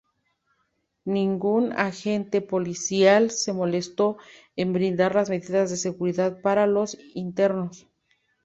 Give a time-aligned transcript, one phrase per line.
[1.05, 4.17] Ningún agente policial se molestó
[4.55, 7.87] en brindar las medidas de seguridad para los internos.